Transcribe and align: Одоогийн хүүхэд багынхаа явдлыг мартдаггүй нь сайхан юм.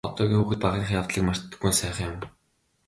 Одоогийн 0.09 0.41
хүүхэд 0.41 0.61
багынхаа 0.63 0.99
явдлыг 1.01 1.23
мартдаггүй 1.25 1.69
нь 1.71 1.79
сайхан 1.79 2.09
юм. 2.13 2.21